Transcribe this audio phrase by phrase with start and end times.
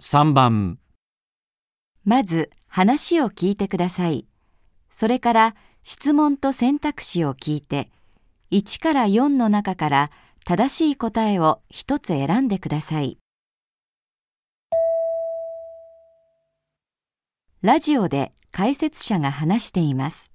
[0.00, 0.78] 3番
[2.06, 4.26] まず話を聞いてください。
[4.88, 5.54] それから
[5.84, 7.90] 質問と選択肢を聞いて、
[8.50, 10.10] 1から4の中から
[10.46, 13.18] 正しい答えを一つ選んでください。
[17.60, 20.32] ラジオで解説者が話しています。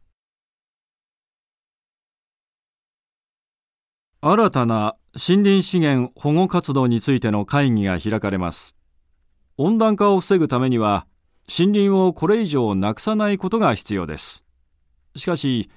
[4.22, 8.75] 新たな森林資源保護活動についての会議が開かれます
[9.58, 11.08] 温暖化を防ぐためには
[11.48, 14.42] 森林をこれ以上なくさないことが必要です。
[15.16, 15.70] しかし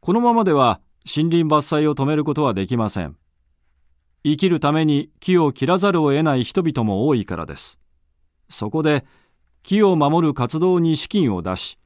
[0.00, 3.16] このままでは森林伐採を止めることはできません。
[4.22, 7.78] 生きるために木を切らざるを得ない人々も多いからです。
[8.48, 9.04] そこで
[9.62, 11.76] 木を守る活動に資金を出し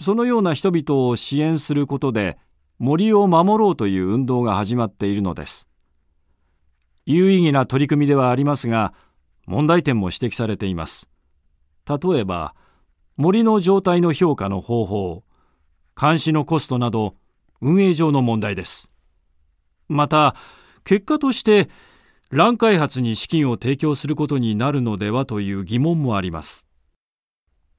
[0.00, 2.36] そのような人々を支援することで
[2.78, 5.68] 森を守ろうという運動が始まっているのです。
[7.04, 8.94] 有意義な取り組みではありますが
[9.50, 11.08] 問題点も指摘されています。
[11.84, 12.54] 例えば
[13.16, 15.24] 森の状態の評価の方法
[16.00, 17.14] 監視のコストなど
[17.60, 18.88] 運営上の問題です。
[19.88, 20.36] また
[20.84, 21.68] 結果として
[22.30, 26.64] 乱開発に資金を提供することになるのではという疑問もあります。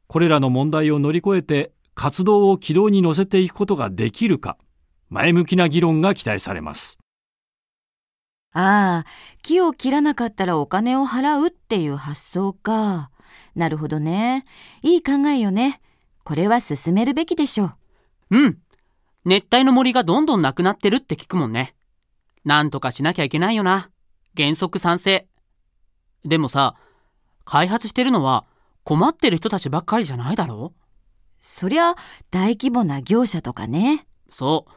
[0.07, 4.57] これらの問題を乗り越えて活動を軌道に乗せていくことができるか
[5.07, 6.97] 前向きな議論が期待されます。
[8.53, 9.05] ああ、
[9.43, 13.09] 木を切らなかったらお金を払うっていう発想か。
[13.55, 14.45] なるほどね。
[14.81, 15.81] いい考えよね。
[16.23, 17.75] これは進めるべきでしょう。
[18.31, 18.57] うん。
[19.23, 21.75] 熱帯の森がどんどんなくなってるって聞くもんね。
[22.43, 23.89] なんとかしなきゃいけないよな。
[24.35, 25.27] 原則賛成。
[26.25, 26.75] でもさ、
[27.45, 28.45] 開発してるのは
[28.83, 30.73] 困ってる人たちばっかりじゃないだろ？
[31.39, 31.95] そりゃ
[32.31, 34.05] 大規模な業者とかね。
[34.29, 34.71] そう。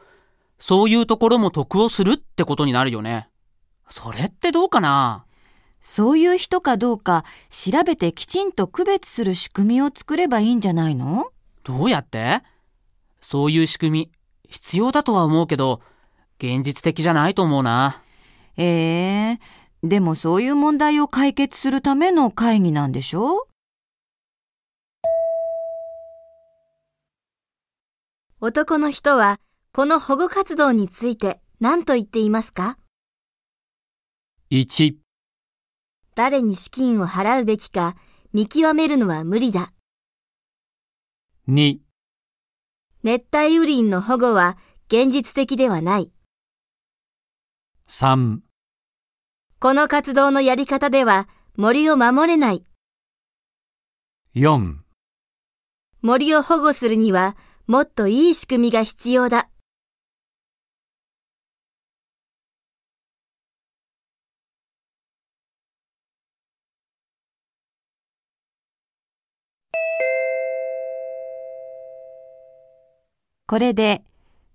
[0.59, 3.29] そういうところも得をするってことになるよね。
[3.89, 5.25] それってどうかな？
[5.79, 11.27] そういう人かどうか調べてきちんと区別する仕組みを作ればいいんじゃないの？
[11.63, 12.41] どうやって？
[13.21, 14.11] そういう仕組み、
[14.49, 15.81] 必要だとは思うけど、
[16.39, 18.01] 現実的じゃないと思うな。
[18.57, 19.39] ええ
[19.83, 23.47] でもそういう問題を解決するための会議なんでしょ？
[28.41, 29.39] 男の人は
[29.73, 32.77] この保護活動について何と言っていますか？
[34.51, 34.93] 1
[36.13, 37.95] 誰に資金を払うべきか
[38.31, 39.73] 見極めるのは無理だ。
[41.49, 41.79] 2
[43.01, 44.55] 熱帯雨林の保護は
[44.87, 46.11] 現実的ではない。
[47.89, 48.41] 3
[49.59, 52.63] この活動のやり方では森を守れない。
[54.35, 54.75] 4
[56.03, 57.35] 森を保護するには
[57.65, 59.49] もっといい仕組みが必要だ。
[73.47, 74.03] これで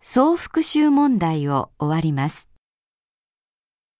[0.00, 2.49] 総復習問題を終わります。